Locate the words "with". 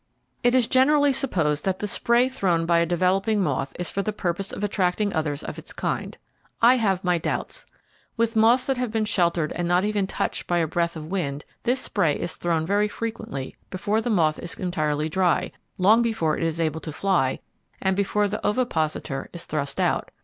8.17-8.35